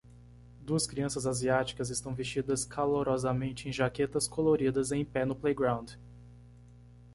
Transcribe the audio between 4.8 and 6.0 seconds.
em pé no playground